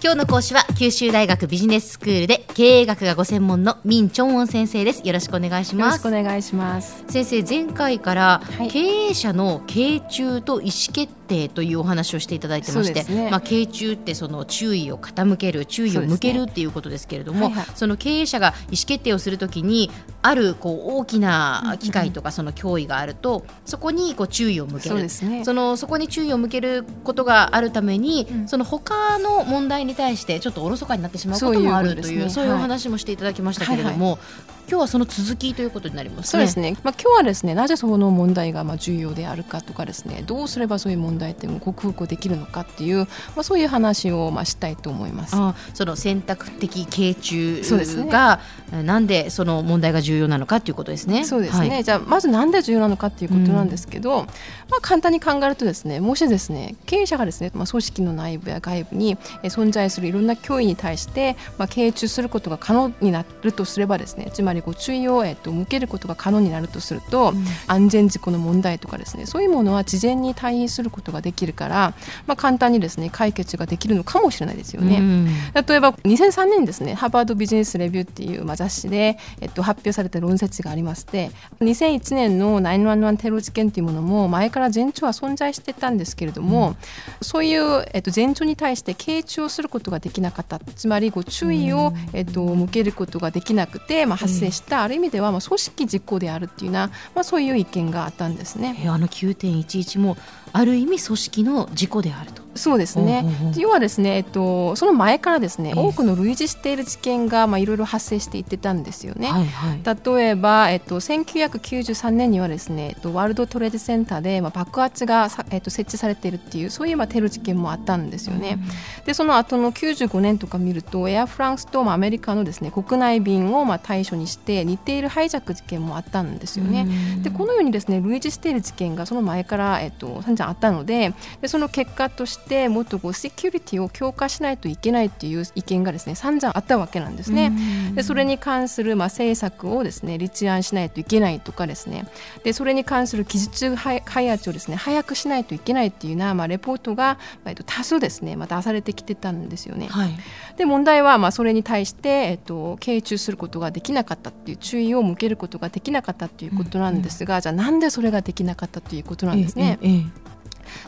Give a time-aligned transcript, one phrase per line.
[0.00, 5.02] 今日の講師は九州大学ビジネススクールで経営学がご専門のミンチョンウォン先生です。
[5.04, 6.04] よろしくお願いします。
[6.06, 7.04] よろしくお願いします。
[7.08, 8.40] 先生前回から
[8.70, 17.54] 経営者の傾注と意思決定というお話をしていただいてまして、ね、まあ傾注ってその注意を傾ける注意を向けるっていうことですけれどもそ、ね。
[17.54, 19.90] はいはい、その経営者が意思決定をするときに
[20.22, 25.08] あるこう大きな機会とかその脅威があると、そこにこう注意を向ける。
[25.08, 34.16] そ、ね,、のそこに注意を向けることがあるために、うん、その他の問題に対してちょっとおろそかになってしまうこともあるというそういうお話もしていただきましたけれども、はいはいは
[34.54, 36.76] い今日はその続きということになります、ね、そうですね。
[36.82, 43.06] まあ今日はですね、なぜその問題がまあ重要であるかとかですね、どうすればそういう問題点を克服できるのかっていう、ま
[43.38, 45.34] あそういう話をまあしたいと思います。
[45.36, 47.62] あその選択的傾注
[48.10, 51.24] が、ね、なんでその問題が重要なのかということですね。
[51.24, 51.70] そうですね。
[51.70, 54.26] はい、じゃあまずなんで重要なのかっていうことなんですけど、うん、
[54.68, 71.94] まあ簡単に考えるとですね、もしですね、経営者がですね、まあ組織の内部や外部に存在するいろんな脅威に対してまあ傾注することが可能になるとすればですね、つまりこう注意をえと向けることが可能になるとすると、うん、安全事故の問題とかですねそういうものは事前に対応することができるから、
[72.26, 74.98] まあ、簡単にですね解決ができるのかもしれないですよね。
[74.98, 86.76] うん、例えば2003年にですねハーバードビジネスレビューっていう、まあ、雑誌で、えっと、発表された論説がありまして2001年の911テロ事件というものも前から前兆は存在してたんですけれども、うん、
[87.20, 90.58] そういう、えっと、前兆に対して傾注をすることができなかった。
[90.58, 98.84] つまりご注意を、えっと、向けることができなくて、まあ、発生した、ある意味でははまあ組織実行であるっていうな、まあ、そういう意見があったんですね。
[98.88, 100.16] あの9.11も
[100.52, 102.47] ある意味組織の事故であると。
[102.58, 103.24] そうですね、
[103.56, 109.28] 要はですね、えっと、その前からですね、多くの類似している事件が、まあ、いろいろ発生していってたんですよね。
[109.28, 118.58] はいはい、例えば、えっと、1993年にはですね、えっと、ワールドトレードセンターで、まあ、爆発がさ、えっと、設置されているっていうそういう、まあ、テロ事件もあったんですよね。
[119.00, 126.86] うん、でその後の95年とか見るとエアフランスと、まあ、アメリカのですね国内便を、まあ、対象にして似ているハイジャック事件もあったんですよね。
[127.16, 137.52] うん、でこのようにですね類似している事件がその前から、えっと、散々あったのででその結果としてもっとこうセキュリティを強化しないといけないという意見がですね散々あったわけなんですね。
[137.94, 142.06] でそれに関するまあ政策をですね立案しないといけないとかですね
[142.44, 149.88] でそれに関する技術開発をですね早くしないといけないっていうなまあレポートが、えっと、多数ですねまた出されてきてたんですよね。
[149.88, 150.10] はい、
[150.56, 159.78] で問題はまあそれに対して、えっと、傾注することができなかったっていう注意を向けることができなかったということなんですが、うんうん、じゃあなんでそれができなかったということなんですね？
[159.82, 160.28] えええ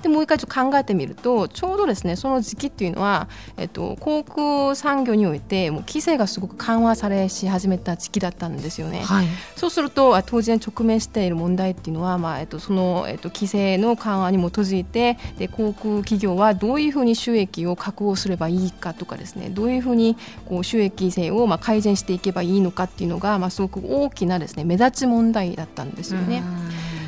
[0.02, 9.00] でもう一回ちょっと考えてみるとちょうどですねその時期っていうのは、えっと、航空産業においてもう規制がすごく緩和されし始めた時期だったんですよね。
[9.00, 9.26] はい、
[9.56, 20.16] そうすると当然直面している問題っていうのは、まあえっと、その、えっと、規制の緩和に基づいてで航空企業はどういうふうに収益を確保すればいいかとかですねどういうふうに
[20.46, 26.42] こう収益性をまあ改善していけばいいのかっていうのが、まあ、すごく大きなですね目立ち問題だったんですよね。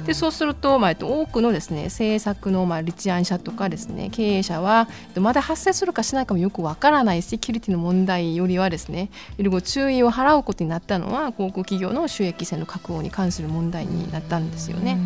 [0.06, 14.98] でそうすると、まあ、多くのですね政策のまあ立案者とかですね経営者はまだ発生するかしないかもよくわからないセキュリティの問題よりはですねいろいろ注意を払うことになったのは航空企業の収益性の確保に関する問題になったんですよね。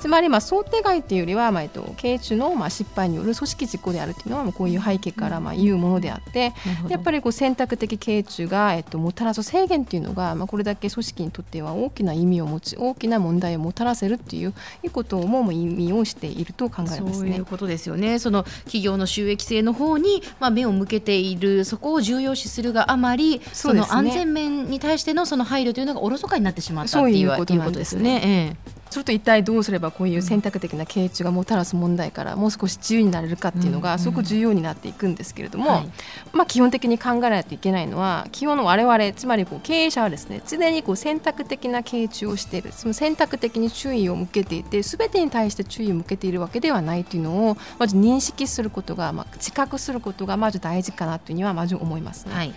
[0.00, 6.54] つまりまあ想定外というよりは、まあ、えっと、経営中のまあ失敗による組織実行であるというのはこういう背景からまあ言うものであって、
[6.88, 18.18] やっぱりこう選択的経営中が、えっと、もたらす制限というのが、まあ、これだけ組織にとっては大きな意味を持ち大きな問題をもたらせるといういうことも意味をしていると考えます、ね、そういうことですよね。
[18.18, 28.56] その企業の収益性の方に、まあ、目を向けているそこを重要視するがあまりそ、ね,、の安全面に対してのその配慮というのがおろそかになってしまったということですね。
[28.90, 35.84] ええすると一体どうすればこういう選択的な経営中がもたらす問題からもう少し自由になれるかっていうのがすごく重要になっていくんですけれども、
[36.32, 42.72] まあ、基本的に考えないといけないのは基本の我々つまりこう経営者はですね常にこう選択的な経営中をしている。
[42.72, 52.34] その選択的に注意を向けていて全てに対して注意を向けているわけではないというのをまず認識することが、まあ、自覚することがまず大事かなというにはまず思いますね。
[52.34, 52.54] はい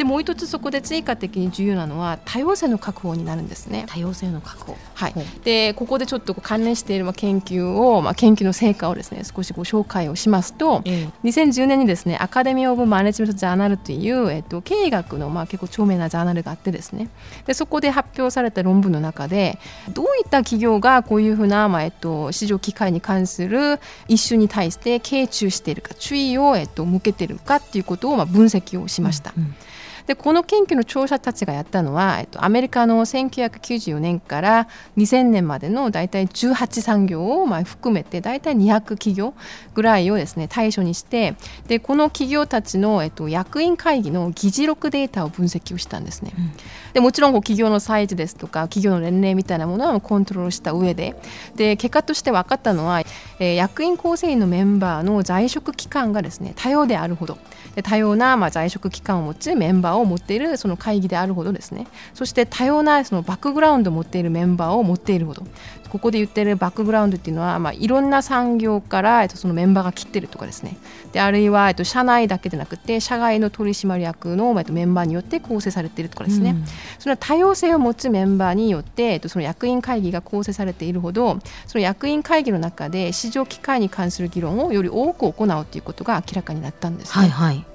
[0.00, 3.84] でもう一つそこで追加的に重要なのは多様性の確保になるんですね。
[3.86, 4.78] 多様性の確保。
[4.94, 5.14] はい。
[5.44, 17.10] でここでちょっと関連している研究をまあ研究の成果をですね少しご紹介をしますと、ええ、2010年にですねアカデミーオブマネジメントジャーナルというえっと経営学のまあ結構著名なジャーナルがあってですね。
[17.44, 19.58] でそこで発表された論文の中で
[19.92, 29.34] どういった企業がこういうふうなまあえっと市場機会に関する一種に対して傾注しているか注意をえっと向けているかっていうことをまあ分析をしました。
[29.36, 29.54] うんうん
[30.06, 39.34] でこの研究の調査たちがやったのは、えっと、アメリカの1994年から2000年までの大体18産業をまあ含めて大体200企業
[39.74, 41.34] ぐらいをですね対象にして
[41.66, 46.32] でこの企業たちの、えっと、役員会議の議事録データを分析をしたんですね。
[46.36, 46.52] うん、
[46.92, 51.20] でもちろんこう企業のサイズですとか企業の年齢みたいなものはコントロールした上で。
[51.56, 57.34] で結果として分かったのは、えー、役員構成員のメンバーの在職期間がですね多様であるほど。
[57.34, 61.86] で多様なまあ在職期間を持つメンバーを持っているその会議であるほどですね。
[62.14, 65.44] そして多様なそのバックグラウンドを持っているメンバーを持っているほど。
[65.90, 70.76] ここで言ってるバックグラウンドっていうのは、まあ、いろんな産業から、えっと、そのメンバーが切ってるとかですね。
[71.12, 76.64] であるいは、えっと、社内だけでなくて社外の取締役の、えっと、メンバーによって構成されているとかですね、うん、
[77.00, 87.69] その多様性を持つメンバーによって、えっと、その役員会議が構成されているほどその役員会議の中で市場機会に関する議論をより多く行うということが明らかになったんです、ね、はいはい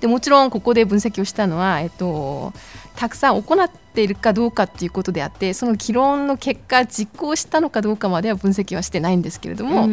[0.00, 2.52] でもちろんここで分析をしたのは、えっと、
[2.96, 9.88] たくさん行っているかどうかっていうことであってその議論の結果実行したのかどうかまでは分析はしてないんですけれども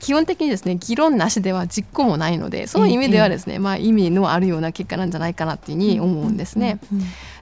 [0.00, 6.78] 基本的にですね議論なしでは実行もないのでその意味ではですね、まあ、意味のあるような結果なんじゃないかなっていうふうに思うんですね。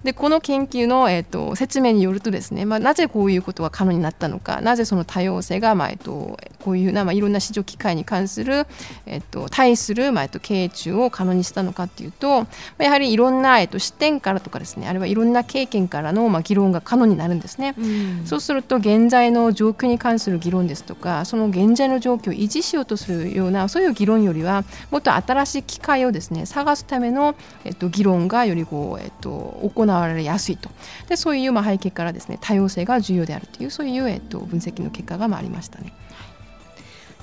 [0.07, 8.69] でこの研究の、えーと、説明によるとですね、まあ、なぜこういうことが可能になったのかなぜその多様性が、まあえーと、こういうな、まあ、いろんな市場機会に関する、
[9.07, 12.47] えーと、対する、まあえー、と経営中を可能にしたのかっていうと、ま
[12.79, 17.87] あ、やはりいろんな、えー、と視点からとかですねあるいはいろんな経験からの、まあ、議論が可能になるんですね、う
[18.23, 27.35] ん、そうすると現在の状況に関する議論ですとかその現在の状況を維持しようとするようなそういう議論よりはもっと新しい機会をですね探すための、
[27.65, 30.71] えっと、議論がよりこう、えっと、行われやすいと
[31.09, 35.93] でそういうまあ背景からですね多様性が重要であるというそういう、えっと、分析の結果がまあありましたね。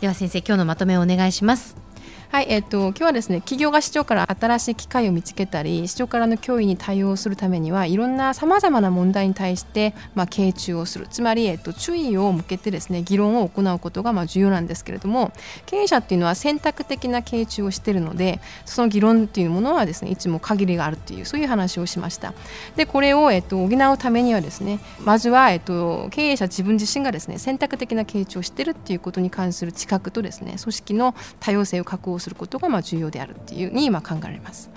[0.02, 1.93] では先生今日のまとめをお願いします。
[2.34, 11.06] はい、えっ、ー、と今日はですね企業が市場から新しい機会を見つけたり市場からの脅威に対応するためにはいろんなさまざまな問題に対してまあ傾注をする。
[11.08, 15.32] つまりえっ、ー、と注意を向けてですね議論を行うことがまあ重要なんですけれども
[15.68, 22.34] 経営者っていうのは選択的な傾注をしているのでその議論っていうものはですねいつも限りがあるっていうそういう話をしました。
[22.76, 34.70] でこれをえっ、ー、と補うためにはですねまずはえっと経営者自分自身がですね選択的な傾注をしているっていうことに関する知覚とですね組織の多様性を確保することがまあ重要であるっていうに今考えられます。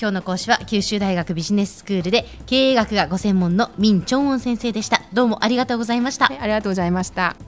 [0.00, 5.02] 今日の講師は九州大学ビジネススクールで経営学がご専門のミン・チョンウォン先生でした。
[5.12, 7.47] どうもありがとうございました、はい、ありがとうございました